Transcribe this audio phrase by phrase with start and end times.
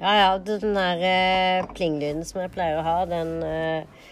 [0.00, 4.08] Ja ja, den der eh, plinglyden som jeg pleier å ha, den eh,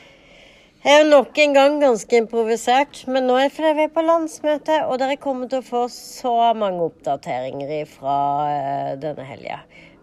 [0.87, 3.03] er jo nok en gang ganske improvisert.
[3.11, 6.87] Men nå er det vi på landsmøte, og dere kommer til å få så mange
[6.87, 8.19] oppdateringer fra
[8.53, 9.59] eh, denne helga.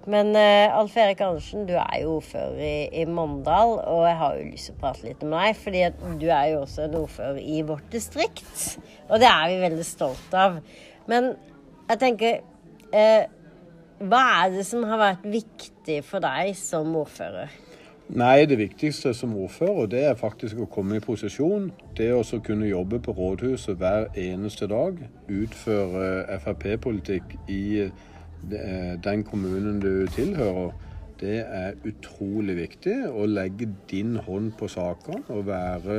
[0.09, 4.35] Men eh, Alf Erik Andersen, du er jo ordfører i, i Mandal, og jeg har
[4.35, 5.63] jo lyst til å prate litt med deg.
[5.63, 5.87] fordi
[6.19, 10.35] du er jo også en ordfører i vårt distrikt, og det er vi veldig stolt
[10.35, 10.59] av.
[11.07, 11.33] Men
[11.87, 12.41] jeg tenker
[12.91, 13.27] eh,
[13.99, 17.51] Hva er det som har vært viktig for deg som ordfører?
[18.09, 21.67] Nei, det viktigste som ordfører, det er faktisk å komme i posisjon.
[21.97, 24.97] Det å kunne jobbe på rådhuset hver eneste dag.
[25.27, 27.89] Utføre Frp-politikk i
[29.03, 30.71] den kommunen du tilhører,
[31.19, 35.97] det er utrolig viktig å legge din hånd på sakene og være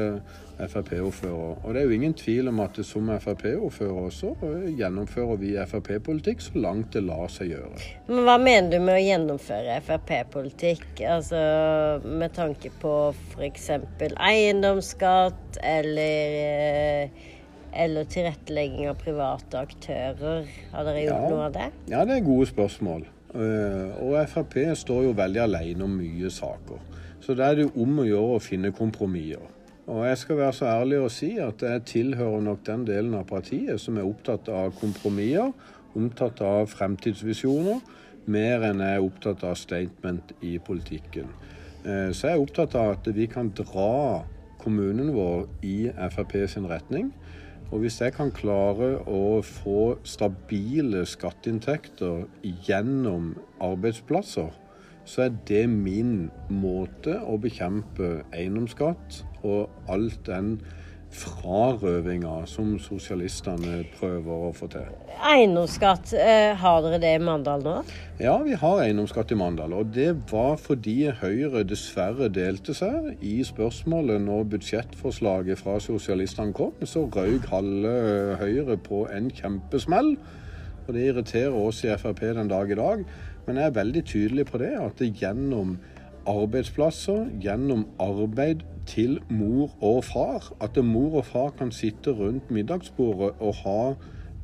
[0.60, 1.60] Frp-ordfører.
[1.64, 4.34] Og det er jo ingen tvil om at som Frp-ordfører også
[4.76, 7.80] gjennomfører vi Frp-politikk så langt det lar seg gjøre.
[8.10, 11.04] Men Hva mener du med å gjennomføre Frp-politikk?
[11.04, 11.40] Altså
[12.04, 12.94] med tanke på
[13.34, 13.70] f.eks.
[14.30, 17.28] eiendomsskatt eller eh,
[17.70, 20.48] eller tilrettelegging av private aktører.
[20.72, 21.68] Har dere gjort ja, noe av det?
[21.92, 23.04] Ja, det er gode spørsmål.
[23.34, 26.82] Eh, og Frp står jo veldig alene om mye saker.
[27.20, 29.44] Så da er det om å gjøre å finne kompromisser.
[29.90, 33.26] Og jeg skal være så ærlig å si at jeg tilhører nok den delen av
[33.30, 35.50] partiet som er opptatt av kompromisser,
[35.98, 37.80] opptatt av fremtidsvisjoner,
[38.30, 41.30] mer enn jeg er opptatt av statement i politikken.
[41.84, 44.22] Eh, så jeg er opptatt av at vi kan dra
[44.60, 45.76] kommunen vår i
[46.12, 47.10] Frp sin retning.
[47.70, 52.24] Og hvis jeg kan klare å få stabile skatteinntekter
[52.66, 54.50] gjennom arbeidsplasser,
[55.06, 60.56] så er det min måte å bekjempe eiendomsskatt og alt den
[61.10, 64.86] frarøvinga som sosialistene prøver å få til.
[65.26, 67.74] Eiendomsskatt, eh, har dere det i Mandal nå?
[68.20, 69.72] Ja, vi har eiendomsskatt i Mandal.
[69.74, 76.72] Og det var fordi Høyre dessverre delte seg i spørsmålet når budsjettforslaget fra sosialistene kom.
[76.84, 80.16] Så røyk halve Høyre på en kjempesmell.
[80.86, 83.04] Og det irriterer oss i Frp den dag i dag.
[83.46, 85.78] Men jeg er veldig tydelig på det, at det gjennom
[86.28, 90.50] arbeidsplasser, gjennom arbeid til mor og far.
[90.60, 93.82] At mor og far kan sitte rundt middagsbordet og ha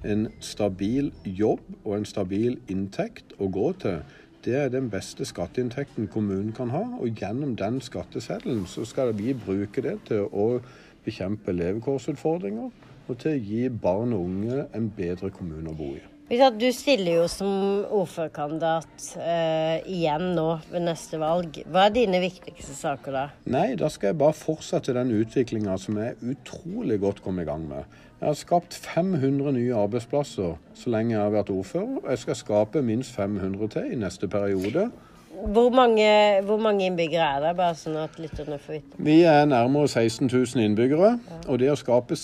[0.07, 4.01] en stabil jobb og en stabil inntekt å gå til.
[4.47, 6.85] Det er den beste skatteinntekten kommunen kan ha.
[7.01, 10.61] Og gjennom den skatteseddelen så skal vi bruke det til å
[11.07, 12.71] bekjempe levekårsutfordringer
[13.07, 16.16] og til å gi barn og unge en bedre kommune å bo i.
[16.27, 17.51] Du stiller jo som
[17.95, 21.61] ordførerkandidat uh, igjen nå ved neste valg.
[21.71, 23.23] Hva er dine viktigste saker da?
[23.47, 27.69] Nei, Da skal jeg bare fortsette den utviklinga som jeg utrolig godt kom i gang
[27.71, 27.87] med.
[28.19, 32.03] Jeg har skapt 500 nye arbeidsplasser så lenge jeg har vært ordfører.
[32.11, 34.91] Jeg skal skape minst 500 til i neste periode.
[35.31, 36.11] Hvor mange,
[36.43, 38.99] hvor mange innbyggere er det, bare sånn at lytterne får vite?
[38.99, 41.19] Vi er nærmere 16 000 innbyggere.
[41.21, 41.43] Ja.
[41.47, 42.19] Og det å skape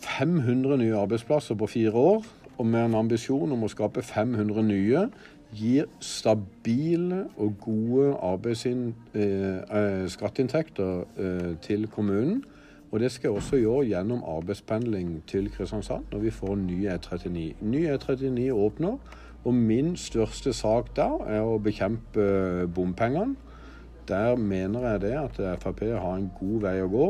[0.00, 2.30] 500 nye arbeidsplasser på fire år
[2.62, 5.00] og med en ambisjon om å skape 500 nye,
[5.52, 8.12] gir stabile og gode
[8.54, 8.76] eh,
[9.18, 12.44] eh, skatteinntekter eh, til kommunen.
[12.92, 17.42] Og det skal jeg også gjøre gjennom arbeidspendling til Kristiansand når vi får ny E39.
[17.60, 18.98] Ny E39 åpner,
[19.42, 23.34] og min største sak der er å bekjempe bompengene.
[24.06, 27.08] Der mener jeg det at Frp har en god vei å gå.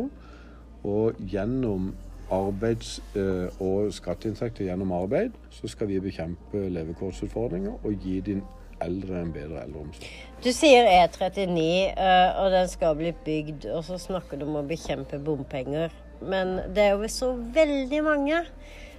[0.89, 1.93] Og gjennom
[2.33, 8.43] arbeids- eh, og skatteinntekter gjennom arbeid, så skal vi bekjempe levekårsutfordringer og gi din
[8.83, 10.09] eldre en bedre eldreomsorg.
[10.43, 14.67] Du sier E39, eh, og den skal bli bygd, og så snakker du om å
[14.67, 15.93] bekjempe bompenger.
[16.23, 18.43] Men det er jo så veldig mange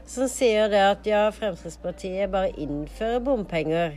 [0.05, 3.95] som sier det at ja, Fremskrittspartiet bare innfører bompenger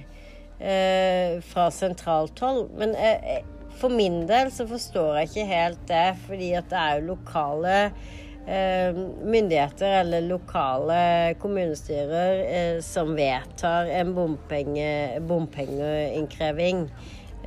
[0.60, 2.70] eh, fra sentralt hold.
[2.78, 3.42] Men eh,
[3.76, 7.80] for min del så forstår jeg ikke helt det, fordi at det er jo lokale
[7.86, 16.86] Eh, myndigheter eller lokale kommunestyrer eh, som vedtar en bompenge, bompengeinnkreving.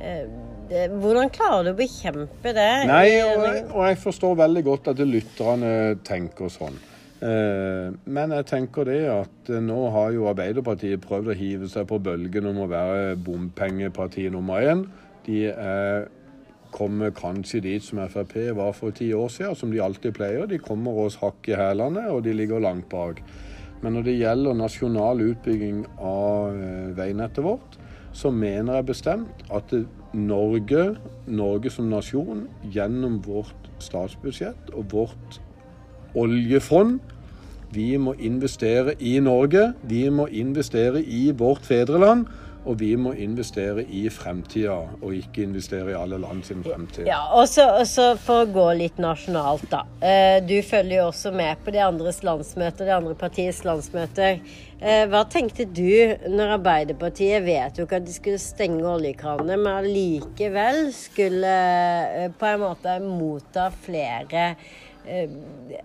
[0.00, 2.68] Eh, hvordan klarer du å bekjempe det?
[2.90, 5.74] Nei, og, og jeg forstår veldig godt at lytterne
[6.06, 6.78] tenker sånn.
[7.20, 12.48] Men jeg tenker det at nå har jo Arbeiderpartiet prøvd å hive seg på bølgen
[12.48, 14.86] om å være bompengeparti nummer én.
[15.26, 16.06] De er
[16.72, 20.46] kommer kanskje dit som Frp var for ti år siden, som de alltid pleier.
[20.46, 23.22] De kommer oss hakk i hælene, og de ligger langt bak.
[23.82, 27.78] Men når det gjelder nasjonal utbygging av eh, veinettet vårt,
[28.12, 29.72] så mener jeg bestemt at
[30.12, 30.96] Norge,
[31.30, 35.40] Norge som nasjon, gjennom vårt statsbudsjett og vårt
[36.18, 36.98] oljefond
[37.70, 39.68] Vi må investere i Norge.
[39.86, 42.26] Vi må investere i vårt fedreland.
[42.68, 47.06] Og vi må investere i fremtida, og ikke investere i alle land sin fremtid.
[47.08, 49.84] Ja, og så For å gå litt nasjonalt, da.
[50.04, 54.42] Eh, du følger jo også med på de andres landsmøter, de andre partiets landsmøter.
[54.80, 61.56] Eh, hva tenkte du når Arbeiderpartiet vedtok at de skulle stenge oljekranene, men allikevel skulle
[62.16, 64.54] eh, på en måte motta flere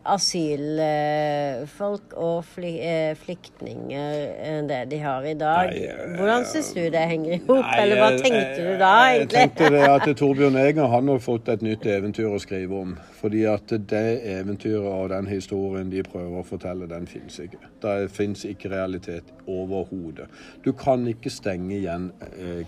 [0.06, 5.71] asylfolk og eh, flyktninger enn det de har i dag.
[5.73, 9.39] Eh, Hvordan syns du det henger i hop, eller hva tenkte du da, egentlig?
[9.39, 12.91] Jeg tenkte det at Torbjørn Eger han har fått et nytt eventyr å skrive om.
[13.19, 17.59] Fordi at det eventyret og den historien de prøver å fortelle, den finnes ikke.
[17.81, 20.27] Det finnes ikke realitet overhodet.
[20.65, 22.12] Du kan ikke stenge igjen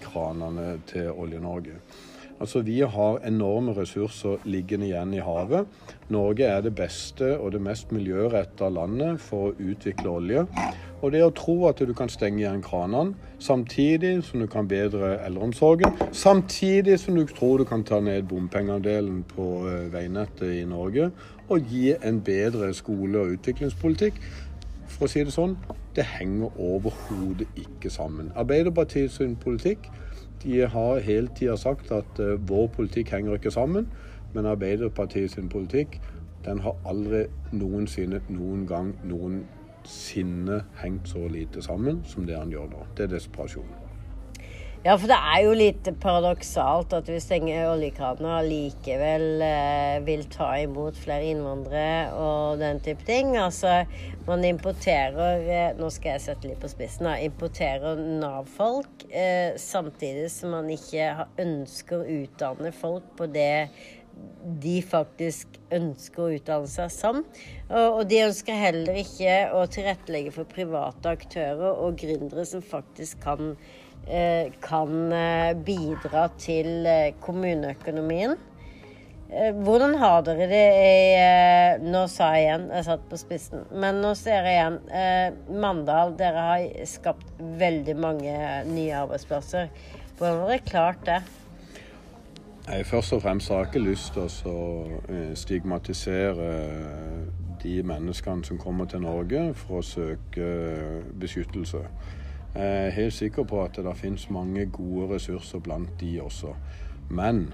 [0.01, 1.75] kranene til Olje-Norge.
[2.39, 5.65] Altså, Vi har enorme ressurser liggende igjen i havet.
[6.09, 10.43] Norge er det beste og det mest miljøretta landet for å utvikle olje.
[11.01, 15.15] Og det å tro at du kan stenge igjen kranene samtidig som du kan bedre
[15.25, 21.11] eldreomsorgen, samtidig som du tror du kan ta ned bompengeandelen på eh, veinettet i Norge
[21.49, 24.17] og gi en bedre skole- og utviklingspolitikk,
[24.87, 25.53] for å si det sånn,
[25.95, 28.31] det henger overhodet ikke sammen.
[28.35, 29.89] Arbeiderpartiets politikk
[30.43, 33.89] de har hele tida sagt at uh, vår politikk henger ikke sammen,
[34.33, 35.99] men Arbeiderpartiet sin politikk
[36.45, 42.71] den har aldri noensinne, noen gang, noensinne hengt så lite sammen som det han gjør
[42.71, 42.87] nå.
[42.97, 43.86] Det er desperasjon.
[44.87, 50.21] Ja, for det er jo litt paradoksalt at vi stenger oljekranene og likevel eh, vil
[50.31, 53.33] ta imot flere innvandrere og den type ting.
[53.35, 53.81] Altså,
[54.29, 57.03] man importerer eh, Nå skal jeg sette litt på spissen.
[57.09, 63.67] Da, importerer Nav-folk eh, samtidig som man ikke ønsker å utdanne folk på det
[64.63, 67.19] de faktisk ønsker å utdanne seg som.
[67.69, 73.51] Og de ønsker heller ikke å tilrettelegge for private aktører og gründere som faktisk kan
[74.63, 78.38] kan eh, bidra til eh, kommuneøkonomien.
[79.27, 83.65] Hvordan har dere det i Nå sa jeg igjen, jeg satt på spissen.
[83.75, 84.77] Men nå ser jeg igjen.
[85.59, 88.38] Mandal, dere har skapt veldig mange
[88.69, 89.68] nye arbeidsplasser.
[90.15, 91.19] Hvordan har dere klart det?
[92.88, 96.48] Først og fremst har jeg ikke lyst til å stigmatisere
[97.63, 100.48] de menneskene som kommer til Norge for å søke
[101.19, 101.83] beskyttelse.
[102.57, 106.56] Jeg er helt sikker på at det finnes mange gode ressurser blant de også.
[107.09, 107.51] Men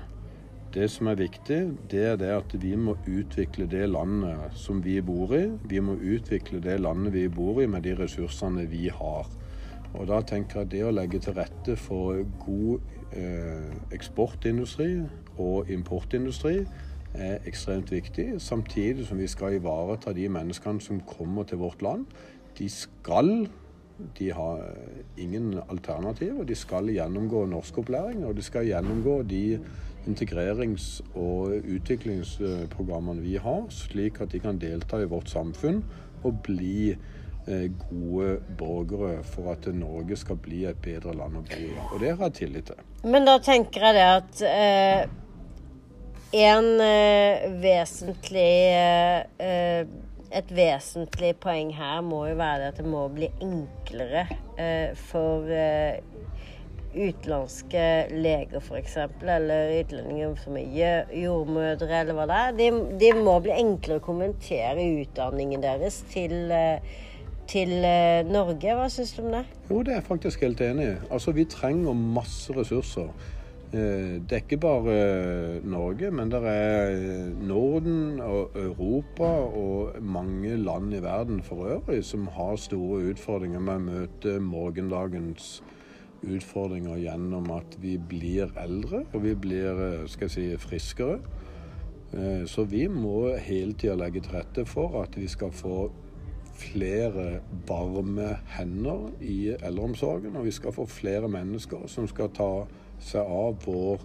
[0.74, 1.58] det som er viktig,
[1.92, 5.42] det er det at vi må utvikle det landet som vi bor i.
[5.68, 9.28] Vi må utvikle det landet vi bor i med de ressursene vi har.
[9.94, 12.80] Og da tenker jeg at det å legge til rette for god
[13.12, 15.02] eh, eksportindustri
[15.36, 16.62] og importindustri
[17.14, 18.30] er ekstremt viktig.
[18.40, 22.08] Samtidig som vi skal ivareta de menneskene som kommer til vårt land.
[22.58, 23.50] De skal
[24.18, 24.62] de har
[25.18, 26.40] ingen alternativ.
[26.40, 29.60] Og De skal gjennomgå norskopplæring, og de skal gjennomgå de
[30.08, 35.84] integrerings- og utviklingsprogrammene vi har, slik at de kan delta i vårt samfunn
[36.24, 36.92] og bli
[37.48, 41.74] eh, gode borgere for at Norge skal bli et bedre land å bo i.
[41.92, 42.88] Og det har jeg tillit til.
[43.04, 45.20] Men da tenker jeg det at eh,
[46.34, 49.86] en eh, vesentlig eh,
[50.33, 54.25] et vesentlig poeng her må jo være at det må bli enklere
[54.57, 56.01] eh, for eh,
[56.94, 62.57] utenlandske leger f.eks., eller utlendinger som er jordmødre, eller hva det er.
[62.59, 62.69] De,
[63.02, 66.97] de, må bli enklere å kommentere utdanningen deres til, eh,
[67.49, 68.78] til eh, Norge.
[68.78, 69.45] Hva syns du om det?
[69.69, 70.97] Jo, det er jeg faktisk helt enig i.
[71.09, 73.09] Altså, vi trenger masse ressurser.
[73.73, 79.95] Eh, det er ikke bare eh, Norge, men det er eh, Norden og Europa og
[80.01, 85.63] mange land i verden for øvrig som har store utfordringer med å møte morgendagens
[86.21, 91.18] utfordringer gjennom at vi blir eldre og vi blir skal jeg si, friskere.
[92.45, 95.89] Så vi må hele tida legge til rette for at vi skal få
[96.53, 102.51] flere varme hender i eldreomsorgen, og vi skal få flere mennesker som skal ta
[103.06, 104.04] seg av vår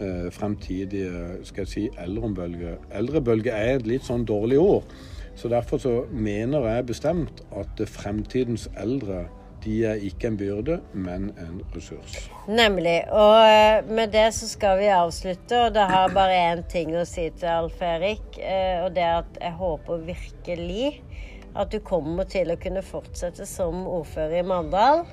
[0.00, 2.76] eh, fremtidige skal jeg si, eldrebølge.
[2.94, 4.98] Eldrebølge er et litt sånn dårlig ord.
[5.38, 9.28] Så Derfor så mener jeg bestemt at fremtidens eldre
[9.64, 12.28] de er ikke en byrde, men en ressurs.
[12.46, 13.00] Nemlig.
[13.10, 15.64] Og eh, med det så skal vi avslutte.
[15.66, 19.20] Og det har bare én ting å si til Alf Erik, eh, og det er
[19.22, 20.92] at jeg håper virkelig
[21.58, 25.04] at du kommer til å kunne fortsette som ordfører i Mandal.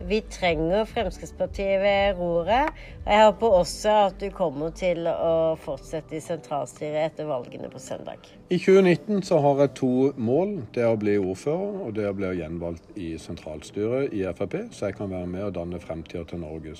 [0.00, 2.68] Vi trenger Fremskrittspartiet ved roret.
[3.06, 7.80] Og jeg håper også at du kommer til å fortsette i sentralstyret etter valgene på
[7.80, 8.28] søndag.
[8.50, 10.58] I 2019 så har jeg to mål.
[10.74, 14.58] Det er å bli ordfører, og det er å bli gjenvalgt i sentralstyret i Frp,
[14.70, 16.76] så jeg kan være med og danne fremtida til Norge.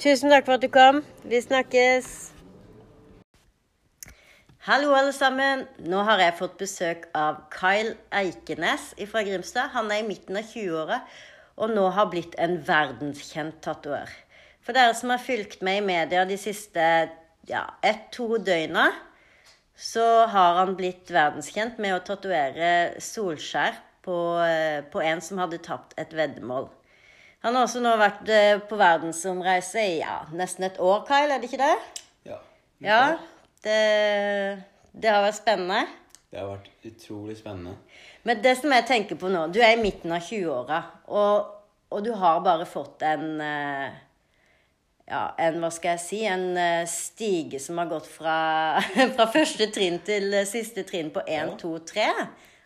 [0.00, 1.04] Tusen takk for at du kom.
[1.28, 2.10] Vi snakkes.
[4.66, 5.68] Hallo, alle sammen.
[5.86, 9.70] Nå har jeg fått besøk av Kyle Eikenes fra Grimstad.
[9.76, 11.02] Han er i midten av 20-åra
[11.56, 14.10] og nå har blitt en verdenskjent tatoør.
[14.64, 16.84] For dere som har fulgt med i media de siste
[17.48, 18.90] ja, ett-to døgna,
[19.76, 25.60] så har han blitt verdenskjent med å tatovere solskjær på, eh, på, en som hadde
[25.64, 26.70] tapt et veddemål.
[27.44, 31.42] Han har også nå vært eh, på verdensomreise i ja, nesten et år, Kyle, er
[31.42, 31.76] det ikke det?
[32.26, 32.40] Ja.
[32.82, 33.00] ja
[33.66, 33.80] det,
[34.96, 35.84] det har vært spennende.
[36.32, 37.76] Det har vært utrolig spennende.
[38.26, 40.80] Men det som jeg tenker på nå Du er i midten av 20-åra,
[41.14, 41.52] og,
[41.92, 44.02] og, du har bare fått en eh,
[45.06, 48.38] Ja, en, hva skal jeg si En eh, stige som har gått fra,
[49.16, 51.58] fra første trinn til siste trinn på 1, ja.
[51.62, 52.08] 2, 3.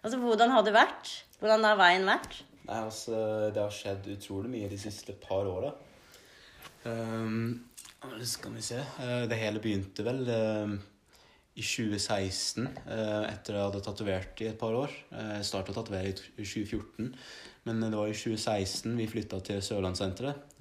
[0.00, 1.12] Altså, hvordan har det vært?
[1.40, 2.40] Hvordan har veien vært?
[2.64, 3.18] Nei, altså,
[3.52, 5.74] Det har skjedd utrolig mye de siste par åra.
[6.84, 7.66] Um,
[8.24, 8.78] skal vi se
[9.28, 10.72] Det hele begynte vel uh,
[11.60, 14.94] i 2016, uh, etter jeg hadde tatovert i et par år.
[15.12, 17.10] Jeg starta å tatovere i 2014,
[17.68, 20.56] men det var i 2016 vi flytta til Sørlandssenteret.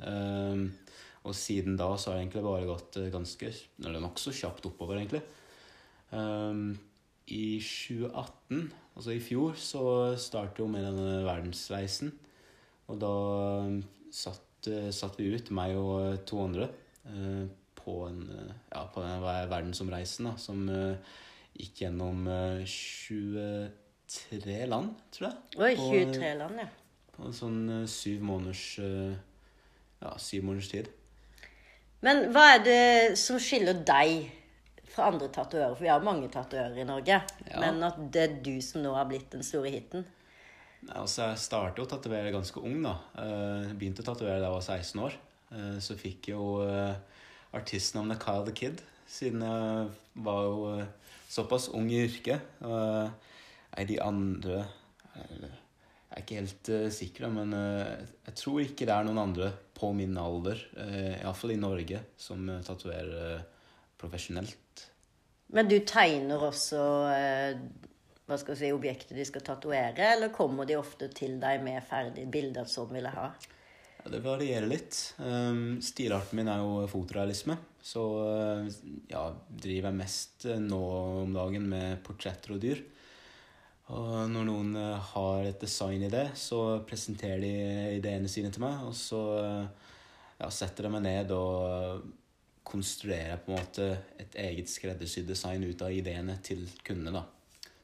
[1.28, 3.50] Og siden da så har det egentlig bare gått ganske
[3.84, 5.22] Eller nokså kjapt oppover, egentlig.
[7.30, 9.84] I 2018, altså i fjor, så
[10.20, 12.12] startet jo med denne verdensreisen.
[12.92, 13.16] Og da
[14.16, 16.68] satt Eh, satt vi ut, meg og to andre,
[17.08, 17.46] eh,
[17.90, 20.70] på, en, eh, ja, på en verdensomreisende som
[21.58, 22.28] gikk gjennom
[22.70, 25.38] 23 land, tror jeg.
[25.58, 26.70] Oi, 23 land, ja.
[27.16, 28.80] På en sånn syv måneders
[30.00, 30.88] Ja, syv måneders tid.
[32.06, 34.30] Men hva er det som skiller deg
[34.88, 35.74] fra andre tatoverer?
[35.76, 37.18] For vi har mange tatoverer i Norge.
[37.50, 37.60] Ja.
[37.60, 40.06] Men at det er du som nå har blitt den store hiten?
[40.88, 42.80] Altså, jeg startet å tatovere ganske ung.
[42.86, 42.96] da.
[43.74, 45.20] Begynte å tatovere da jeg var 16 år.
[45.84, 46.64] Så fikk jeg jo
[47.56, 49.88] artistnavnet Kyle the Kid, siden jeg
[50.26, 50.74] var jo
[51.30, 52.42] såpass ung i yrket.
[52.62, 54.66] Nei, de andre
[56.10, 60.18] Jeg er ikke helt sikker, men jeg tror ikke det er noen andre på min
[60.18, 60.62] alder,
[61.22, 63.44] iallfall i Norge, som tatoverer
[64.00, 64.86] profesjonelt.
[65.54, 66.82] Men du tegner også
[68.30, 72.30] hva skal si, objektet de skal tatovere, eller kommer de ofte til deg med ferdige
[72.30, 73.30] bilder som vil jeg ha?
[74.00, 74.96] Ja, det varierer litt.
[75.20, 77.58] Um, stilarten min er jo fotorealisme.
[77.84, 78.70] Så uh,
[79.12, 80.80] ja, driver jeg mest uh, nå
[81.26, 82.82] om dagen med portretter og dyr.
[83.90, 87.54] Og når noen uh, har et design i det, så presenterer de
[87.98, 88.86] ideene sine til meg.
[88.88, 89.22] Og så
[90.40, 92.08] ja, setter de meg ned og
[92.70, 93.90] konstruerer på en måte
[94.22, 97.26] et eget skreddersydd design ut av ideene til kundene.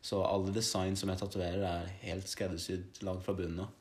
[0.06, 3.74] Så alle design som jeg tatoverer, er helt skreddersydd lagd fra bunnen av.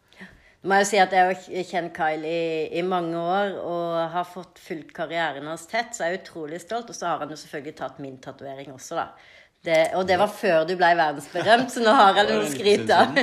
[0.65, 4.61] Må jeg si at jeg har kjent Kyle i, i, mange år og har fått
[4.65, 6.89] fulgt karrieren hans tett, så jeg er utrolig stolt.
[6.89, 9.11] Og så har han jo selvfølgelig tatt min tatovering også, da.
[9.65, 12.97] Det, og det var før du ble verdensberømt, så nå har jeg noe å skryte
[12.97, 13.21] av.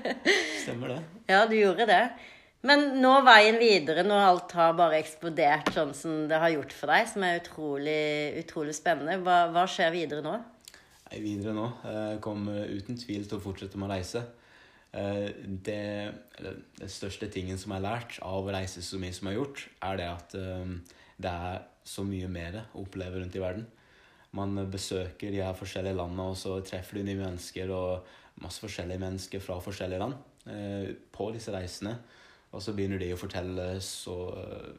[0.64, 0.98] Stemmer det.
[1.30, 2.02] Ja, du gjorde det.
[2.66, 6.92] Men nå veien videre, når alt har bare eksplodert sånn som det har gjort for
[6.92, 8.02] deg, som er utrolig,
[8.42, 10.34] utrolig spennende, hva, hva skjer videre nå?
[11.06, 11.70] Nei, videre nå.
[11.86, 14.26] Jeg eh, kommer uten tvil til å fortsette med å reise.
[14.90, 16.12] Eh, det,
[16.80, 19.42] det største tingen som jeg har lært av å reise så mye som jeg har
[19.44, 20.72] gjort, er det at eh,
[21.20, 23.68] det er så mye mer å oppleve rundt i verden.
[24.36, 28.10] Man besøker de her forskjellige landene, og så treffer du nye mennesker og
[28.42, 30.18] masse forskjellige mennesker fra forskjellige land
[31.12, 31.96] på disse reisene.
[32.54, 34.14] Og så begynner de å fortelle så,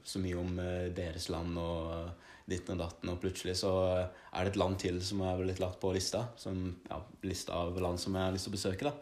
[0.08, 0.56] så mye om
[0.96, 5.22] deres land og ditten og datten, og plutselig så er det et land til som
[5.28, 6.26] er blitt lagt på lista.
[6.40, 8.96] Som, ja, lista av land som jeg har lyst til å besøke, da.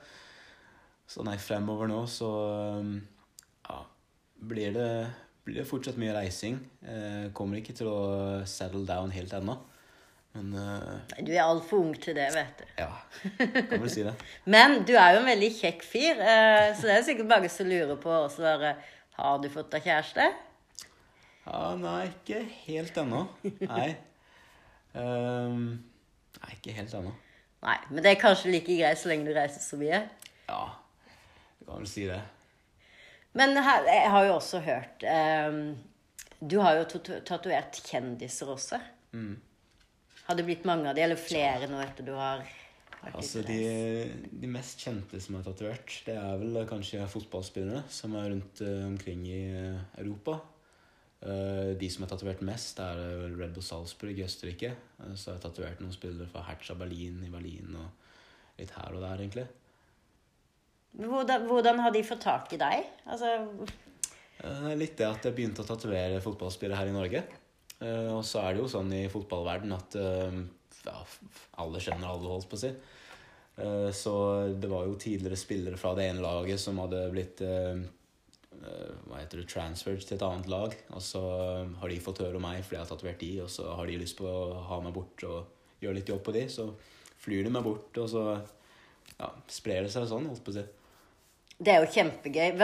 [1.10, 2.30] Så nei, fremover nå så
[3.66, 3.80] ja,
[4.51, 4.89] blir det,
[5.48, 6.60] blir det fortsatt mye reising.
[6.86, 8.01] Jeg kommer ikke til å
[8.50, 9.58] settle down helt ennå.
[10.38, 12.66] Men uh, Du er altfor ung til det, vet du.
[12.78, 12.92] Ja,
[13.39, 14.13] kan vel si det.
[14.54, 17.70] Men du er jo en veldig kjekk fyr, uh, så det er sikkert mange som
[17.70, 18.75] lurer på også bare,
[19.18, 20.28] Har du fått deg kjæreste?
[21.48, 23.25] Ja, nei, ikke helt ennå.
[23.66, 23.89] Nei.
[24.89, 25.66] Um,
[26.42, 27.12] nei, ikke helt ennå.
[27.62, 30.00] Nei, Men det er kanskje like greit så lenge du reiser så mye?
[30.50, 30.63] Ja,
[31.60, 32.22] du kan vel si det.
[33.38, 35.60] Men her, jeg har jo også hørt um,
[36.39, 38.80] Du har jo tatovert kjendiser også.
[39.13, 39.36] Mm.
[40.25, 42.46] Har det blitt mange av de, eller flere nå etter du har
[43.08, 43.60] Altså, de,
[44.42, 48.82] de mest kjente som er tatovert, det er vel kanskje fotballspillere som er rundt eh,
[48.89, 50.36] omkring i eh, Europa.
[51.24, 54.74] Eh, de som er tatovert mest, er vel Red Bull Salzburg i Østerrike.
[55.13, 59.04] Så har jeg tatovert noen spillere fra Hertha Berlin i Berlin og litt her og
[59.06, 59.48] der, egentlig.
[60.98, 62.89] Hvordan, hvordan har de fått tak i deg?
[63.05, 63.36] Altså,
[64.39, 67.24] Eh, Litt det at jeg begynte å tatovere fotballspillere her i Norge.
[67.84, 70.38] Eh, Og så er det jo sånn i fotballverden at eh,
[70.86, 70.96] ja,
[71.60, 72.72] alle kjenner alle, holdt på å si.
[73.91, 74.12] Så
[74.55, 79.50] det var jo tidligere spillere fra det ene laget som hadde blitt hva heter det,
[79.51, 80.77] transferred til et annet lag.
[80.96, 81.19] Og så
[81.81, 83.98] har de fått høre om meg fordi jeg har tatovert de, og så har de
[84.00, 86.46] lyst på å ha meg bort og gjøre litt jobb på de.
[86.48, 86.69] Så
[87.19, 88.24] flyr de meg bort, og så
[89.19, 90.63] ja, sprer det seg sånn, holdt på å si.
[91.60, 92.60] Det er jo kjempegøy.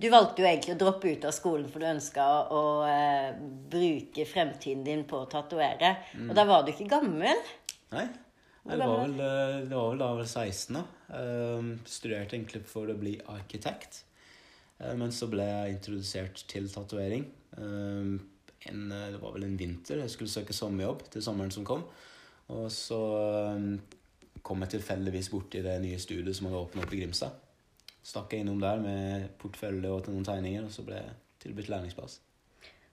[0.00, 3.30] Du valgte jo egentlig å droppe ut av skolen for du ønska å uh,
[3.72, 5.94] bruke fremtiden din på å tatovere.
[6.28, 7.40] Og da var du ikke gammel.
[7.92, 8.06] Nei.
[8.60, 10.82] Nei, det, var vel, eh, det var vel da jeg var 16, da.
[11.10, 14.02] Uh, studerte egentlig for å bli arkitekt.
[14.76, 17.24] Uh, men så ble jeg introdusert til tatovering.
[17.56, 18.20] Eh,
[18.70, 20.02] en, eh, det var vel en vinter.
[20.02, 21.84] Jeg skulle søke sommerjobb til sommeren som kom.
[22.50, 23.00] Og så
[23.54, 27.46] eh, kom jeg tilfeldigvis borti det nye studiet som hadde åpnet opp i Grimstad.
[28.06, 31.14] Stakk jeg innom der med portfølje og til noen tegninger, og så ble jeg
[31.44, 32.18] tilbudt lærlingsplass.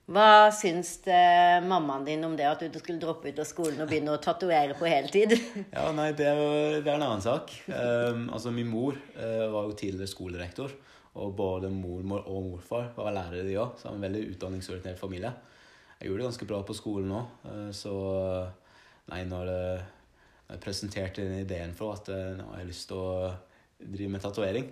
[0.07, 3.89] Hva syns eh, mammaen din om det at du skulle droppe ut av skolen og
[3.89, 5.35] begynne å tatovere på heltid?
[5.75, 7.51] Ja, nei, det er, jo, det er en annen sak.
[7.67, 10.71] Um, altså, min mor uh, var jo tidligere skolerektor,
[11.19, 13.75] og både mormor og morfar var lærere, de òg.
[13.81, 15.33] Så er en veldig utdanningsorientert familie.
[15.97, 17.97] Jeg gjorde det ganske bra på skolen òg, eh, så
[19.07, 23.29] Nei, når jeg presenterte den ideen for at eh, nå har jeg lyst til å
[23.79, 24.67] drive med tatovering,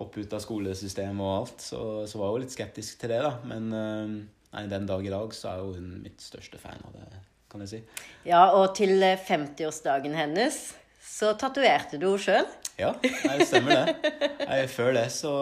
[0.00, 3.20] hoppe ut av skolesystemet og alt, så, så var jeg jo litt skeptisk til det,
[3.24, 3.32] da.
[3.48, 4.14] Men eh,
[4.56, 7.64] nei, den dag i dag så er jo hun mitt største fan av det, kan
[7.64, 7.80] jeg si.
[8.28, 10.62] Ja, og til eh, 50-årsdagen hennes
[11.04, 12.48] så tatoverte du henne sjøl.
[12.80, 14.12] Ja, det stemmer det.
[14.40, 15.34] Jeg, før det så,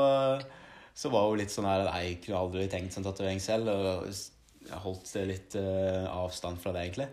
[0.96, 3.70] så var hun litt sånn her Nei, jeg kunne aldri tenkt sånn tatovering selv.
[3.70, 7.06] Og jeg holdt litt uh, avstand fra det, egentlig.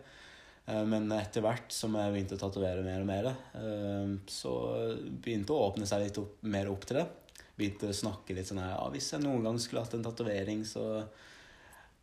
[0.65, 4.55] Eh, men etter hvert som jeg begynte å tatovere mer og mer, eh, så
[5.05, 7.05] begynte å åpne seg litt opp, mer opp til det.
[7.55, 10.65] Begynte å snakke litt sånn her Ja, hvis jeg noen gang skulle hatt en tatovering,
[10.67, 11.05] så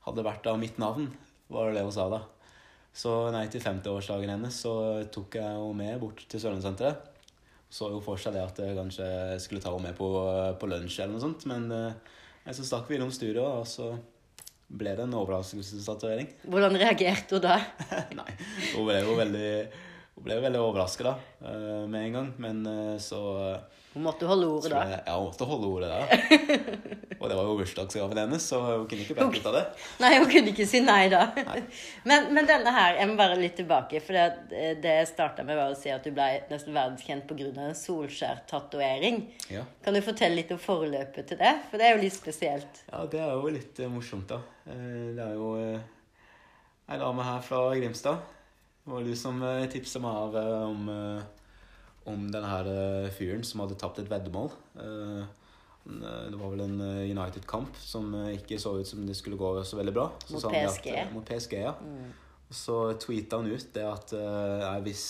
[0.07, 1.11] hadde det vært av mitt navn,
[1.53, 2.23] var det hun sa da.
[2.93, 4.75] Så nei, til 50-årsdagen hennes så
[5.13, 7.13] tok jeg henne med bort til Sørlandssenteret
[7.73, 9.07] så jo for seg det at jeg kanskje
[9.41, 10.09] skulle ta henne med på,
[10.61, 11.47] på lunsj eller noe sånt.
[11.49, 13.95] Men eh, så stakk vi innom studio, og så
[14.73, 16.29] ble det en overraskelsestatovering.
[16.53, 17.57] Hvordan reagerte hun da?
[18.21, 18.29] Nei,
[18.75, 19.55] hun ble jo veldig,
[20.13, 21.13] hun ble veldig overrasket da,
[21.49, 22.27] eh, med en gang.
[22.45, 23.21] Men eh, så
[23.95, 24.83] Hun måtte holde ordet da.
[25.07, 26.01] Ja, hun måtte holde ordet da.
[27.23, 29.63] Og det var jo bursdagsgaven hennes, så hun kunne ikke backe ut av det.
[30.03, 31.23] Nei, hun kunne ikke si nei da.
[32.09, 34.01] Men, men denne her, jeg må bare litt tilbake.
[34.05, 37.49] For det, det jeg starta med, var å si at du ble nesten verdenskjent pga.
[37.53, 39.23] en Solskjær-tatovering.
[39.55, 39.65] Ja.
[39.85, 41.55] Kan du fortelle litt om forløpet til det?
[41.71, 42.85] For det er jo litt spesielt.
[42.91, 44.43] Ja, det er jo litt eh, morsomt, da.
[44.67, 45.91] Eh, det er jo eh,
[46.91, 48.42] ei dame her fra Grimstad.
[48.85, 49.39] Det var du som
[49.71, 51.23] tipsa meg av om, eh,
[52.11, 54.51] om den her eh, fyren som hadde tapt et veddemål.
[54.83, 55.23] Eh,
[55.87, 59.95] det var vel en United-kamp som ikke så ut som det skulle gå så veldig
[59.95, 60.09] bra.
[60.27, 60.91] Så Mot PSG.
[60.95, 61.73] At, mot PSG, ja.
[61.83, 62.13] Mm.
[62.55, 65.07] så tweeta han ut det at nei, hvis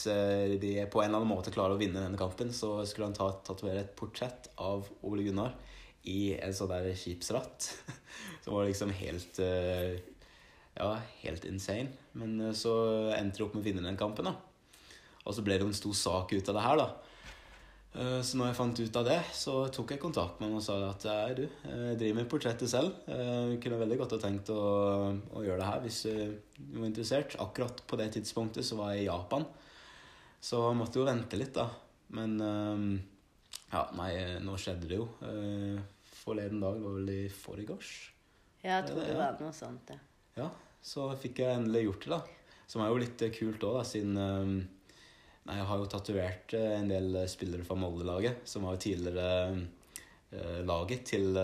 [0.62, 3.28] de på en eller annen måte klarer å vinne denne kampen, så skulle han ta,
[3.44, 5.52] tatovere et portrett av Ole Gunnar
[6.08, 7.68] i en sånn der skipsratt.
[8.44, 9.42] Som var liksom helt
[10.78, 11.92] Ja, helt insane.
[12.18, 12.72] Men eh, så
[13.16, 14.36] endte de opp med å vinne den kampen, da.
[15.22, 16.86] Og så ble det jo en stor sak ut av det her, da.
[17.92, 20.64] Eh, Så når jeg fant ut av det, så tok jeg kontakt med ham og
[20.64, 22.94] sa at nei, du, jeg driver med portrettet selv.
[23.06, 24.62] Jeg kunne veldig godt ha tenkt å,
[25.12, 27.36] å gjøre det her hvis eh, du var interessert.
[27.44, 29.44] Akkurat på det tidspunktet så var jeg i Japan,
[30.42, 31.68] så måtte jo vente litt, da.
[32.16, 32.86] Men eh,
[33.72, 34.12] ja, nei,
[34.44, 35.10] nå skjedde det jo.
[35.28, 35.82] Eh,
[36.22, 37.92] Forleden dag var vel i forgårs.
[38.62, 39.88] Ja, jeg tror det var noe sånt.
[39.90, 39.98] Ja.
[40.38, 40.48] Ja,
[40.80, 42.20] så fikk jeg endelig gjort det, da.
[42.72, 44.52] Som er jo litt eh, kult òg, siden eh,
[45.42, 49.30] Nei, jeg har jo tatovert eh, en del spillere fra Molde-laget, som var jo tidligere
[50.64, 51.34] laget til,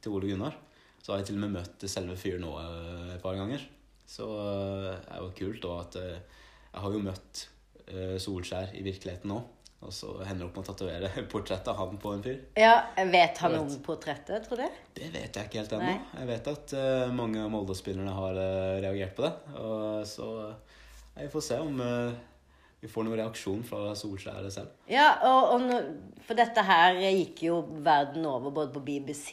[0.00, 0.54] til Ole Gunnar.
[0.96, 2.52] Så har jeg til og med møtt selve fyren nå
[3.12, 3.66] et par ganger.
[4.08, 7.42] Så det er jo kult òg at jeg har jo møtt
[8.24, 9.42] Solskjær i virkeligheten nå.
[9.84, 12.38] Og så hender det opp med å tatovere portrett av han på en fyr.
[12.56, 13.60] ja, Vet han vet.
[13.60, 14.78] om portrettet, tror du?
[14.96, 15.96] Det vet jeg ikke helt ennå.
[16.20, 19.34] Jeg vet at uh, mange av Molde-spillerne har uh, reagert på det.
[19.60, 20.30] Og så
[21.14, 22.14] vi jeg får se om eh,
[22.82, 24.72] vi får noen reaksjon fra Solskjæret selv.
[24.90, 29.30] Ja, og, og for dette her gikk jo verden over, både på BBC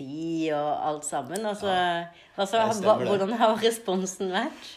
[0.56, 1.44] og alt sammen.
[1.50, 1.74] Altså,
[2.38, 4.70] altså stemmer hvordan har responsen vært?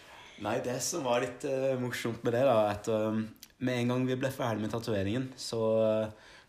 [0.42, 3.20] Nei, det som var litt uh, morsomt med det, da, er at eh,
[3.64, 5.60] med en gang vi ble ferdig med tatoveringen, så,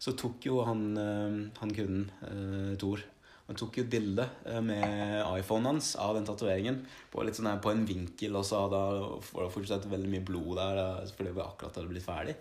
[0.02, 3.04] så tok jo han, eh, han kunden, uh, Tor
[3.46, 6.80] han tok jo bilde eh, med iPhonen hans av den tatoveringen
[7.14, 8.80] på, sånn på, en vinkel, og så hadde
[9.22, 10.80] det fortsatt veldig mye blod der
[11.12, 12.34] fordi vi akkurat hadde blitt ferdig.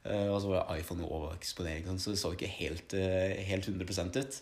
[0.00, 4.38] Og så var iPhone overeksponering, så det så ikke helt, helt 100 ut.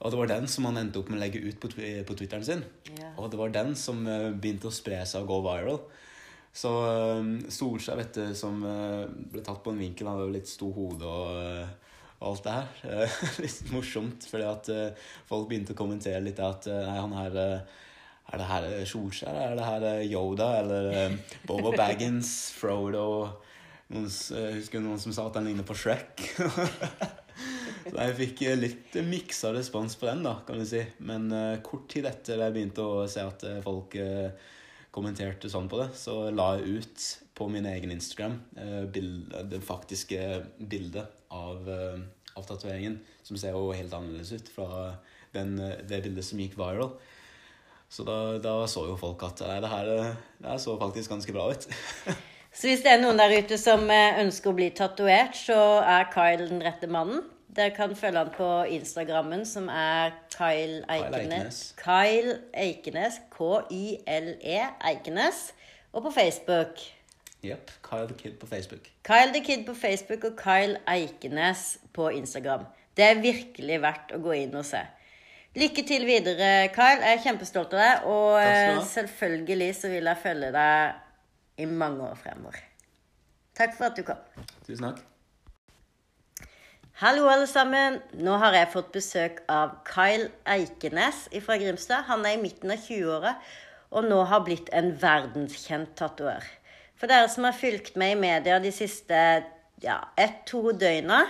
[0.00, 2.48] Og det var den som han endte opp med å legge ut på, på Twitteren
[2.48, 2.66] sin.
[2.96, 3.14] Yeah.
[3.14, 5.78] Og det var den som begynte å spre seg og gå viral.
[6.52, 10.50] Så uh, Solskjær, vet du, som uh, ble tatt på en vinkel, hadde jo litt
[10.50, 11.92] stor hode og, uh,
[12.26, 13.12] alt det her.
[13.44, 14.66] litt morsomt, fordi at
[15.28, 19.38] folk begynte å kommentere litt at nei, han her Er det her Solskjær?
[19.46, 20.50] Er det her Yoda?
[20.58, 21.16] Eller
[21.48, 22.50] Bobo Baggins?
[22.52, 23.06] Frodo?
[23.88, 26.20] Noen, jeg husker noen som sa at han ligner på Shrek.
[27.88, 30.84] Så jeg fikk litt miksa respons på den, da, kan du si.
[31.08, 31.32] Men
[31.64, 33.96] kort tid etter jeg begynte å se at folk
[34.94, 37.04] kommenterte sånn på det, så la jeg ut
[37.38, 38.82] på min egen Instagram eh,
[39.50, 42.02] det faktiske bildet av, eh,
[42.34, 44.96] av tatoveringen, som ser jo helt annerledes ut fra
[45.34, 46.94] den, det bildet som gikk viral.
[47.90, 49.88] Så da, da så jo folk at nei, det her
[50.38, 51.66] det så faktisk ganske bra ut.
[52.58, 56.10] så hvis det er noen der ute som eh, ønsker å bli tatovert, så er
[56.14, 57.24] Kyle den rette mannen?
[57.56, 61.74] Dere kan følge han på Instagrammen, som er Kyle Eikenes.
[61.80, 63.18] Kyle Eikenes.
[63.34, 64.60] K-y-l-e
[64.90, 65.40] Eikenes.
[65.92, 66.78] Og på Facebook.
[67.42, 67.70] Jepp.
[67.82, 68.86] Kyle the Kid på Facebook.
[69.04, 72.64] Kyle the Kid på Facebook og Kyle Eikenes på Instagram.
[72.96, 74.84] Det er virkelig verdt å gå inn og se.
[75.58, 77.02] Lykke til videre, Kyle.
[77.02, 78.10] Jeg er kjempestolt av deg.
[78.12, 82.62] Og eh, selvfølgelig så vil jeg følge deg i mange år fremover.
[83.58, 84.20] Takk for at du kom.
[84.66, 85.02] Tusen takk.
[87.00, 87.94] Hallo, alle sammen.
[88.20, 92.04] Nå har jeg fått besøk av Kyle Eikenes fra Grimstad.
[92.10, 93.30] Han er i midten av 20-åra
[93.96, 96.44] og nå har blitt en verdenskjent tatoør.
[97.00, 99.16] For dere som har fulgt med i media de siste
[99.80, 101.22] ja, ett-to døgna,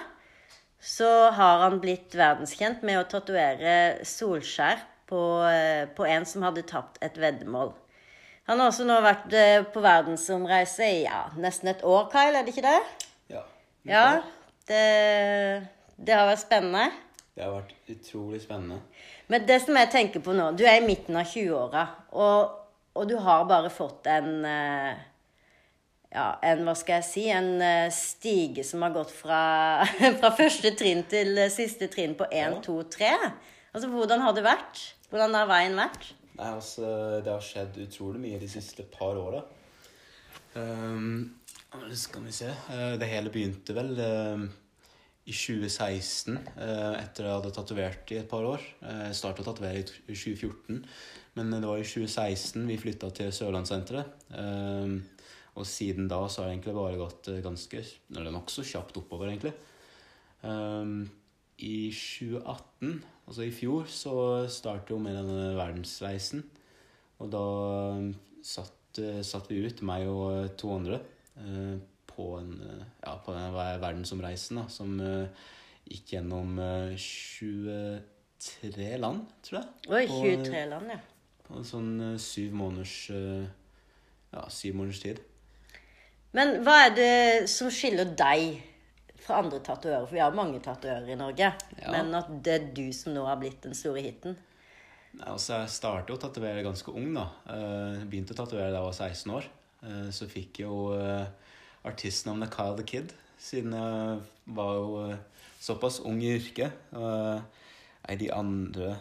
[0.83, 6.67] så har han blitt verdenskjent med å tatovere Solskjær på, eh, på, en som hadde
[6.67, 7.71] tapt et veddemål.
[8.51, 12.43] Han har også nå vært eh, på verdensomreise i ja, nesten et år, Kyle, er
[12.43, 13.07] det ikke det?
[13.39, 13.47] Ja.
[13.87, 14.05] ja
[14.71, 15.67] det,
[15.99, 16.87] det har vært spennende.
[17.35, 18.81] Det har vært utrolig spennende.
[19.31, 22.57] Men det som jeg tenker på nå Du er i midten av 20-åra, og,
[22.95, 25.07] og, du har bare fått en eh,
[26.11, 29.43] ja, en, hva skal jeg si, en eh, stige som har gått fra,
[30.21, 32.51] fra første trinn til siste trinn på 1, ja.
[32.67, 33.13] 2, 3.
[33.71, 34.83] Altså, hvordan har det vært?
[35.11, 36.11] Hvordan har veien vært?
[36.41, 36.91] Nei, altså,
[37.23, 39.45] Det har skjedd utrolig mye de siste par åra.
[40.55, 41.40] Um,
[41.95, 44.43] skal vi se eh, Det hele begynte vel uh,
[45.29, 48.63] i 2016, uh, etter jeg hadde tatovert i et par år.
[48.83, 50.81] Jeg starta å tatovere i 2014,
[51.37, 54.17] men det var i 2016 vi flytta til Sørlandssenteret.
[55.61, 57.83] Og siden da så har det egentlig bare gått ganske
[58.17, 59.53] Eller nokså kjapt oppover, egentlig.
[61.61, 64.17] I 2018, altså i fjor, så
[64.51, 66.43] startet jo med denne verdensreisen.
[67.21, 67.47] Og da
[68.43, 71.03] satt, satt vi ut, meg og to andre.
[71.41, 75.29] Eh, på, en, eh, ja, på den verdensomreisen da, som eh,
[75.89, 76.59] gikk gjennom
[77.01, 79.69] 23 land, tror jeg.
[79.89, 81.01] Oi, 23 land, ja.
[81.47, 82.97] På en sånn syv måneders
[84.31, 85.19] Ja, syv måneders tid.
[86.37, 87.15] Men hva er det
[87.51, 88.61] som skiller deg
[89.19, 90.07] fra andre tatoverer?
[90.07, 91.49] For vi har mange tatoverer i Norge.
[91.81, 91.91] Ja.
[91.91, 94.39] Men at det er du som nå har blitt den store hiten?
[95.19, 97.11] Altså, jeg startet å tatovere ganske ung.
[97.17, 97.27] da.
[98.05, 99.51] begynte å tatovere da jeg var 16 år.
[99.87, 101.27] Eh, så fikk jeg jo eh,
[101.89, 104.19] artistnavnet Kyle the Kid, siden jeg
[104.57, 106.93] var jo eh, såpass ung i yrket.
[106.97, 108.95] Nei, de andre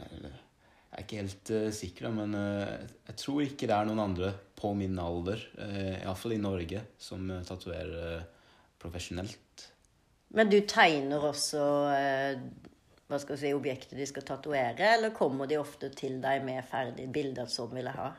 [0.00, 4.98] Jeg er ikke helt sikker, men jeg tror ikke det er noen andre på min
[4.98, 5.42] alder,
[6.00, 8.24] iallfall i Norge, som tatoverer
[8.80, 9.68] profesjonelt.
[10.34, 11.62] Men du tegner også
[13.06, 17.06] hva skal si, objektet de skal tatovere, eller kommer de ofte til deg med ferdig
[17.14, 18.10] bilder som vil jeg ha?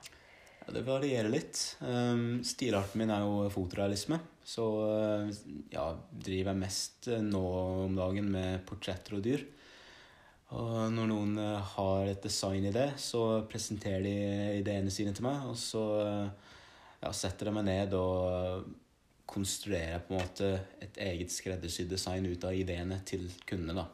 [0.66, 1.58] Ja, det varierer litt.
[1.82, 4.20] Um, stilarten min er jo fotorealisme.
[4.46, 5.32] Så uh,
[5.74, 7.42] ja, driver jeg mest uh, nå
[7.88, 9.46] om dagen med portretter og dyr.
[10.52, 14.16] Og når noen uh, har et design i det, så presenterer de
[14.60, 15.50] ideene sine til meg.
[15.50, 15.84] Og så
[17.02, 18.70] ja, setter de meg ned og
[19.32, 20.52] konstruerer på en måte
[20.84, 23.88] et eget skreddersydd design ut av ideene til kundene.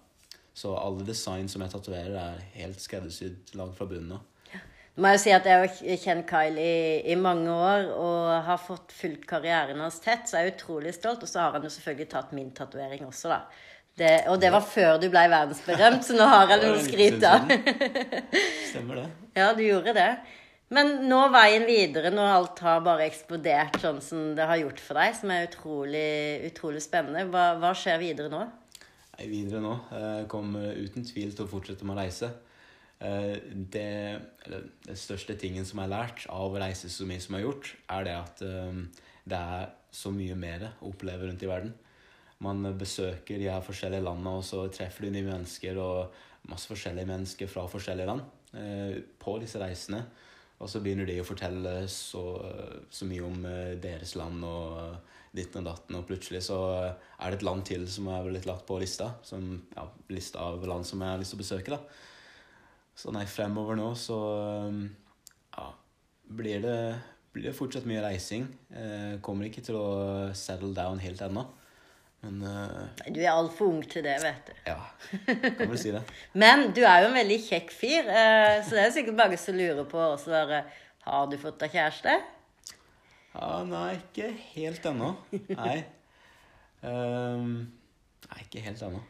[0.58, 4.26] Så alle design som jeg tatoverer, er helt skreddersydd lagd fra bunnen av
[4.98, 8.94] må jeg si at jeg har kjent Kyle i, i, mange år og har fått
[8.98, 11.22] fulgt karrieren hans tett, så jeg er utrolig stolt.
[11.22, 13.42] Og så har han jo selvfølgelig tatt min tatovering også, da.
[13.98, 17.30] Det, og det var før du ble verdensberømt, så nå har jeg noe å skryte
[17.30, 17.54] av.
[18.72, 19.06] Stemmer det.
[19.38, 20.12] Ja, du gjorde det.
[20.74, 25.00] Men nå veien videre, når alt har bare eksplodert sånn som det har gjort for
[25.00, 26.10] deg, som er utrolig,
[26.50, 28.44] utrolig spennende, hva, hva skjer videre nå?
[29.18, 29.78] Nei, videre nå.
[29.94, 32.34] Jeg kommer uten tvil til å fortsette med å reise.
[33.00, 37.36] Eh, Det, det største tingen som jeg har lært av å reise så mye som
[37.36, 38.80] jeg har gjort, er det at eh,
[39.28, 41.76] det er så mye mer å oppleve rundt i verden.
[42.44, 46.18] Man besøker de her forskjellige landene, og så treffer du nye mennesker og
[46.50, 50.04] masse forskjellige mennesker fra forskjellige land eh, på disse reisene.
[50.58, 52.24] Og så begynner de å fortelle så,
[52.90, 53.44] så mye om
[53.78, 54.96] deres land og
[55.38, 58.66] ditt og datten, og plutselig så er det et land til som er blitt lagt
[58.66, 59.12] på lista.
[59.22, 62.17] Som, ja, lista av land som jeg har lyst til å besøke, da.
[62.98, 64.80] Så nei, fremover nå så eh,
[65.54, 65.68] ja,
[66.40, 66.80] blir det,
[67.36, 68.48] blir det fortsatt mye reising.
[68.74, 69.90] Eh, kommer ikke til å
[70.38, 71.46] settle down helt ennå.
[72.26, 74.54] Men uh, Du er altfor ung til det, vet du.
[74.66, 74.80] ja,
[75.60, 76.02] kan vel si det.
[76.42, 79.54] Men du er jo en veldig kjekk fyr, uh, så det er sikkert mange som
[79.54, 80.64] lurer på også bare
[81.06, 82.16] Har du fått deg kjæreste?
[83.36, 85.12] Ja, nei, ikke helt ennå.
[85.52, 85.76] Nei.
[86.82, 87.54] Um,
[88.32, 89.04] nei, ikke helt ennå.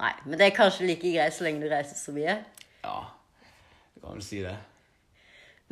[0.00, 2.40] Nei, men det er kanskje like greit så lenge du reiser så mye.
[2.80, 2.96] Ja,
[3.94, 4.56] du kan vel si det.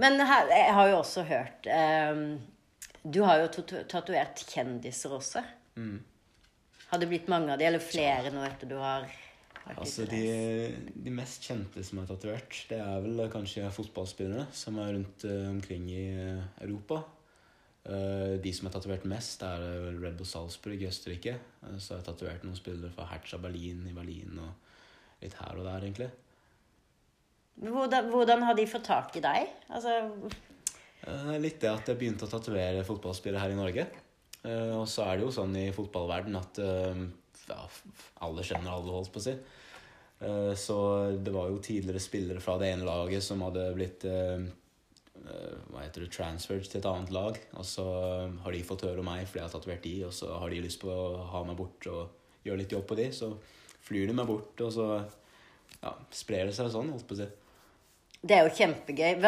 [0.00, 2.22] Men her, jeg har jo også hørt um,
[3.04, 3.50] Du har jo
[3.90, 5.42] tatovert kjendiser også.
[5.76, 5.98] Mm.
[6.92, 9.08] Har det blitt mange av de, eller flere nå etter du har
[9.70, 10.22] Altså, de,
[11.04, 15.44] de mest kjente som er tatovert, det er vel kanskje fotballspillere som er rundt eh,
[15.52, 16.98] omkring i eh, Europa.
[17.86, 19.62] Eh, de som er tatovert mest, er
[20.02, 21.36] Red Bull Salzburg i Østerrike.
[21.76, 25.68] Så har jeg tatovert noen spillere fra Hertha Berlin i Berlin og litt her og
[25.68, 26.10] der, egentlig.
[27.62, 29.52] Hvordan, hvordan har de fått tak i deg?
[29.70, 29.98] Altså,
[31.02, 33.86] Eh, Litt det at jeg begynte å tatovere fotballspillere her i Norge.
[34.46, 37.00] Eh, Og så er det jo sånn i fotballverden at eh,
[37.48, 37.58] ja,
[38.22, 39.34] alle kjenner alle, holdt på å si.
[40.54, 40.74] Så
[41.18, 46.12] det var jo tidligere spillere fra det ene laget som hadde blitt hva heter det,
[46.14, 47.40] transferred til et annet lag.
[47.58, 47.86] Og så
[48.44, 50.60] har de fått høre om meg fordi jeg har tatovert de, og så har de
[50.62, 53.08] lyst på å ha meg bort og gjøre litt jobb på de.
[53.10, 53.32] Så
[53.82, 54.86] flyr de meg bort, og så
[55.82, 57.26] ja, sprer det seg sånn, holdt på å si.
[58.22, 59.22] Det er jo kjempegøy.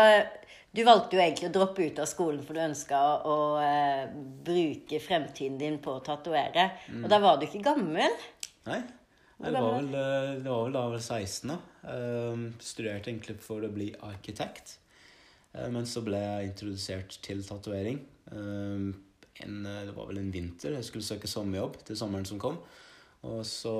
[0.74, 4.08] Du valgte jo egentlig å droppe ut av skolen for du ønska å, eh,
[4.46, 6.70] bruke fremtiden din på å tatovere.
[6.90, 7.04] Mm.
[7.04, 8.16] Og da var du ikke gammel.
[8.66, 8.82] Nei.
[9.38, 11.58] Nei, det, var vel, eh, det var vel da jeg var 16 da.
[11.84, 14.78] Uh, studerte egentlig for å bli arkitekt.
[15.54, 18.00] Uh, men så ble jeg introdusert til tatovering.
[19.44, 20.74] En, det var vel en vinter.
[20.78, 22.58] Jeg skulle søke sommerjobb til sommeren som kom.
[23.26, 23.74] Og så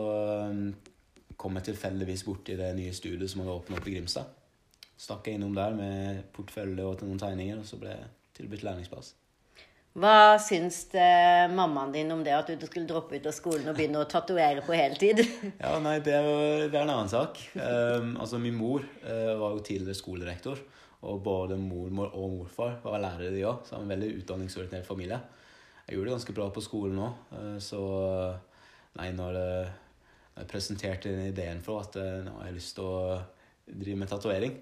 [1.37, 4.44] kom jeg tilfeldigvis borti det nye studiet som hadde åpnet opp i Grimstad.
[5.01, 8.65] Stakk jeg innom der med portfølje og til noen tegninger, og så ble jeg tilbudt
[8.67, 9.15] lærlingsplass.
[9.95, 11.07] Hva syns det,
[11.55, 14.65] mammaen din om det at du skulle droppe ut av skolen og begynne å tatovere
[14.67, 15.23] på heltid?
[15.63, 17.39] Ja, nei, det er, jo, det er en annen sak.
[17.55, 20.65] Um, altså, min mor uh, var jo tidligere skolerektor,
[21.07, 23.63] og både mormor og morfar var lærere, de òg.
[23.69, 25.21] Så er en veldig utdanningsorientert familie.
[25.85, 27.25] Jeg gjorde det ganske bra på skolen òg,
[27.63, 27.81] så
[28.99, 29.73] nei, når, eh,
[30.35, 33.19] jeg presenterte den ideen for at eh, nå har jeg lyst til å
[33.69, 34.57] drive med tatovering,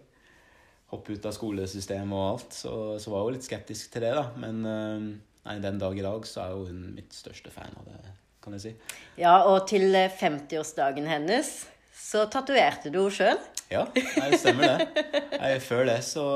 [0.93, 4.13] hoppe ut av skolesystemet og alt, så, så var jeg jo litt skeptisk til det,
[4.19, 4.25] da.
[4.41, 5.07] Men eh,
[5.49, 8.57] nei, den dag i dag så er jo hun mitt største fan av det, kan
[8.59, 8.75] jeg si.
[9.21, 11.55] Ja, og til eh, 50-årsdagen hennes
[11.97, 13.41] så tatoverte du henne sjøl.
[13.73, 15.07] Ja, det stemmer det.
[15.39, 16.27] Nei, før det så,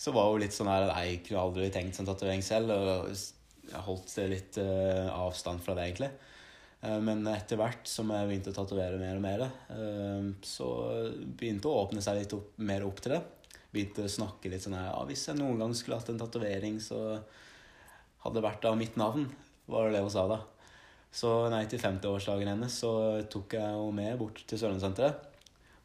[0.00, 2.72] så var hun litt sånn her Nei, jeg kunne aldri tenkt sånn tatovering selv.
[2.72, 6.08] Og jeg holdt litt uh, avstand fra det, egentlig.
[6.80, 9.44] Eh, men etter hvert som jeg begynte å tatovere mer og mer,
[9.74, 10.70] eh, så
[11.20, 13.20] begynte det å åpne seg litt opp, mer opp til det.
[13.70, 16.80] Begynte å snakke litt sånn her ja, Hvis jeg noen gang skulle hatt en tatovering,
[16.82, 17.20] så
[18.24, 19.28] hadde det vært av mitt navn,
[19.70, 20.40] var det hun sa da.
[21.14, 22.92] Så nei, til 50-årsdagen hennes så
[23.30, 25.30] tok jeg henne med bort til Sørlandssenteret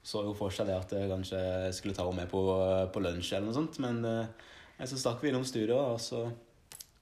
[0.05, 1.39] så jo for seg det at jeg kanskje
[1.73, 2.41] skulle ta henne med på,
[2.93, 3.79] på lunsj eller noe sånt.
[3.81, 6.27] Men eh, så stakk vi innom studio, og så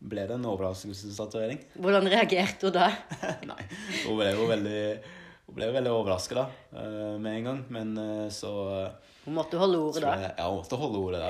[0.04, 1.60] ble det en overraskelsestatovering.
[1.84, 2.88] Hvordan reagerte hun da?
[3.52, 3.60] Nei,
[4.06, 4.86] hun ble jo veldig,
[5.54, 7.58] hun ble veldig overraska da, eh, med en gang.
[7.70, 8.50] Men eh, så
[9.24, 10.14] Hun måtte holde ordet da.
[10.36, 11.30] Ja, hun måtte holde ordet da.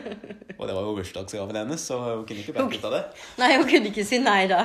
[0.60, 3.00] Og det var jo bursdagsgaven hennes, så hun kunne ikke bære ut av det.
[3.38, 4.62] Nei, hun kunne ikke si nei da.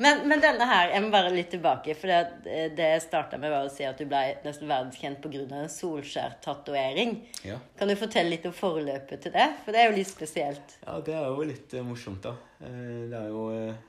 [0.00, 1.94] Men, men denne her, jeg må bare litt tilbake.
[1.96, 5.44] For det, det jeg starta med, var å si at du ble nesten verdenskjent pga.
[5.60, 7.18] en Solskjær-tatovering.
[7.44, 7.60] Ja.
[7.76, 9.50] Kan du fortelle litt om forløpet til det?
[9.64, 10.78] For det er jo litt spesielt.
[10.86, 12.32] Ja, det er jo litt eh, morsomt, da.
[12.64, 13.84] Eh, det er jo eh,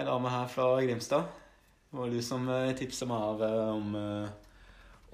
[0.00, 1.44] ei dame her fra Grimstad.
[1.90, 4.28] Det var du som uh, tipsa meg av eh, om, eh,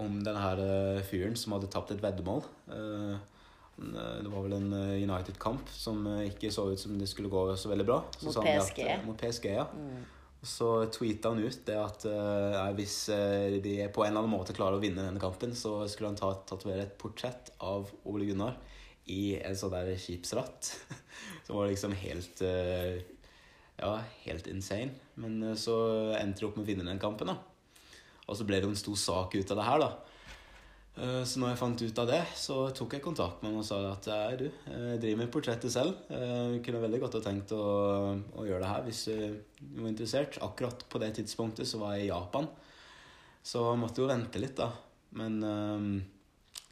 [0.02, 2.42] om den her eh, fyren som hadde tapt et veddemål.
[2.74, 7.06] Eh, eh, det var vel en eh, United-kamp som eh, ikke så ut som det
[7.10, 8.00] skulle gå så veldig bra.
[8.18, 8.82] Så Mot PSG.
[8.82, 9.68] At, eh, mot PSG, ja.
[9.70, 10.02] Mm.
[10.42, 14.34] så tweeta han ut det at eh, nei, hvis eh, de på en eller annen
[14.34, 18.26] måte klarer å vinne denne kampen, så skulle han ta, tatovere et portrett av Ole
[18.32, 18.58] Gunnar
[19.14, 20.74] i en sånn der skipsratt.
[21.46, 22.98] Som var liksom helt eh,
[23.80, 24.94] Ja, helt insane.
[25.20, 25.74] Men eh, så
[26.18, 27.38] endte de opp med å vinne den kampen, da.
[28.24, 29.88] Og så ble det jo en stor sak ut av det her, da.
[30.94, 33.66] Eh, Så når jeg fant ut av det, så tok jeg kontakt med ham og
[33.66, 35.98] sa at nei, du, jeg driver med portrettet selv.
[36.08, 37.64] Jeg kunne veldig godt ha tenkt å,
[38.14, 40.38] å gjøre det her hvis du var interessert.
[40.46, 42.46] Akkurat på det tidspunktet så var jeg i Japan,
[43.44, 44.70] så jeg måtte jo vente litt, da.
[45.18, 45.88] Men eh,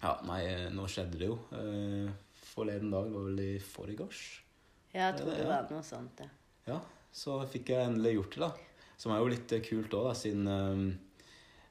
[0.07, 0.43] ja, nei,
[0.75, 1.41] nå skjedde det jo.
[1.59, 2.13] Eh,
[2.53, 4.23] Forleden dag var vel i forgårs.
[4.93, 6.29] Ja, jeg tror det, det var noe sånt, ja.
[6.69, 6.79] Ja,
[7.11, 8.51] så fikk jeg endelig gjort det, da.
[9.03, 10.83] Som er jo litt eh, kult òg, siden eh,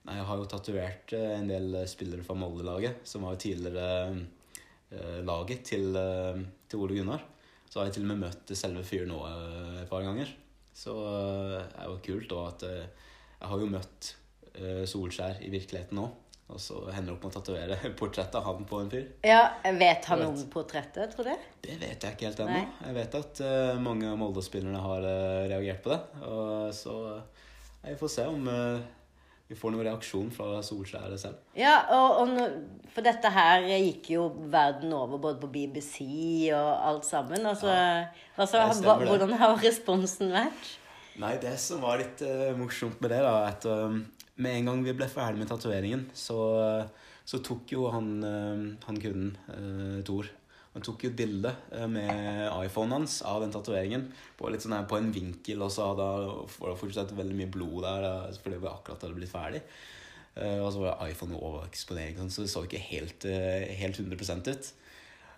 [0.01, 3.89] Nei, jeg har jo tatovert eh, en del spillere fra Molde-laget, som var jo tidligere
[5.23, 5.93] laget til,
[6.67, 7.21] til Ole Gunnar.
[7.63, 9.19] Så har jeg til og med møtt selve fyren nå
[9.79, 10.33] et par ganger.
[10.75, 10.91] Så
[11.53, 14.09] det er jo kult da at jeg har jo møtt
[14.91, 16.09] Solskjær i virkeligheten nå.
[16.51, 19.05] Og så hender det opp med å tatovere portrett av han på en fyr.
[19.25, 20.29] Ja, Vet han vet.
[20.29, 21.49] om portrettet, tror du?
[21.63, 22.63] Det vet jeg ikke helt ennå.
[22.85, 26.01] Jeg vet at uh, mange av Molde-spillerne har uh, reagert på det.
[26.27, 27.45] Og så eh,
[27.91, 28.83] jeg får se om eh,
[29.51, 31.39] vi får noen reaksjon fra Solskjæret selv.
[31.57, 35.97] Ja, og, og for dette her gikk jo verden over, både på BBC
[36.55, 37.43] og alt sammen.
[37.49, 37.73] Altså,
[38.37, 40.69] altså det stemmer hvordan har responsen vært?
[41.19, 43.97] Nei, det som var litt uh, morsomt med det, da, at eh,
[44.41, 46.37] med en gang vi ble ferdig med tatoveringen, så,
[47.27, 50.29] så tok jo han, eh, han kunden, uh, Tor
[50.71, 54.05] Han tok jo bilde eh, med iPhonen hans av den tatoveringen
[54.39, 56.05] på, sånn på en vinkel, og så hadde
[56.47, 58.05] det fortsatt veldig mye blod der,
[58.39, 59.65] fordi vi akkurat hadde blitt ferdig.
[60.39, 64.73] Eh, og så var iPhone overeksponering, så det så ikke helt, eh, helt 100 ut.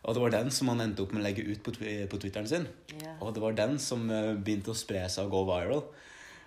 [0.04, 2.48] Og det var den som han endte opp med å legge ut på, på Twitteren
[2.48, 2.68] sin.
[3.02, 3.18] Yeah.
[3.24, 5.84] Og det var den som eh, begynte å spre seg og gå viral.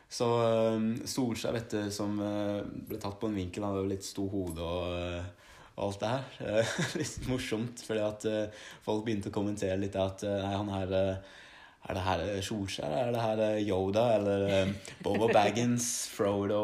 [0.08, 3.90] Så eh, Solskjær, vet du, som eh, ble tatt på en vinkel, han hadde jo
[3.90, 6.28] litt stor hode og, eh, og alt det her.
[6.60, 10.72] Eh, litt morsomt, fordi at eh, folk begynte å kommentere litt at eh, nei, han
[10.72, 11.34] her eh,
[11.86, 12.94] Er det her eh, Solskjær?
[13.02, 14.06] Er det her eh, Yoda?
[14.20, 14.72] Eller eh,
[15.04, 15.90] Bobo Baggins?
[16.14, 16.62] Frodo?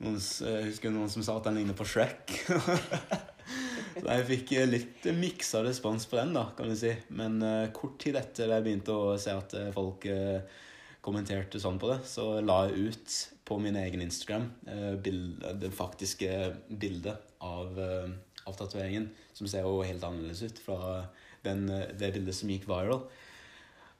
[0.00, 2.36] Noen, eh, husker noen som sa at han ligner på Shrek?
[4.00, 6.92] Så jeg fikk eh, litt miksa respons på den, da, kan du si.
[7.16, 10.40] Men eh, kort tid etter jeg begynte å se at eh, folk eh,
[11.04, 13.16] kommenterte sånn på det, så la jeg ut
[13.48, 16.28] på min egen Instagram eh, bild, det faktiske
[16.68, 18.10] bildet av, uh,
[18.46, 21.06] av tatoveringen, som ser jo helt annerledes ut fra
[21.42, 23.04] den, eh, det bildet som gikk viral.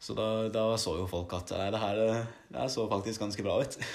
[0.00, 3.44] Så da, da så jo folk at nei, det her eh, det så faktisk ganske
[3.44, 3.80] bra ut.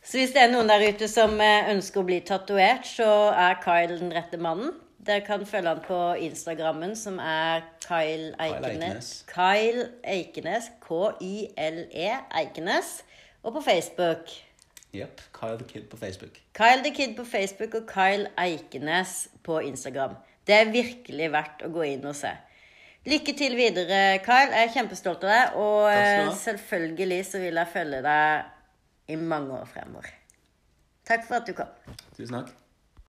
[0.00, 3.04] Så hvis det er noen der ute som eh, ønsker å bli tatovert, så
[3.36, 4.72] er Kyle den rette mannen.
[4.96, 9.24] Dere kan følge han på Instagrammen, som er Kyle Eikenes.
[9.26, 10.70] Kyle Eikenes.
[10.84, 12.92] K-y-l-e Eikenes.
[13.42, 14.30] Og på Facebook.
[14.94, 15.20] Jepp.
[15.40, 16.38] Kyle the Kid på Facebook.
[16.54, 20.14] Kyle the Kid på Facebook og Kyle Eikenes på Instagram.
[20.46, 22.30] Det er virkelig verdt å gå inn og se.
[23.10, 24.54] Lykke til videre, Kyle.
[24.54, 25.58] Jeg er kjempestolt av deg.
[25.58, 30.14] Og eh, selvfølgelig så vil jeg følge deg i mange år fremover.
[31.10, 31.70] Takk for at du kom.
[32.14, 32.59] Tusen takk.